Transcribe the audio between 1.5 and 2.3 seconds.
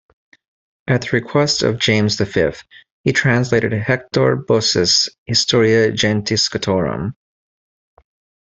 of James the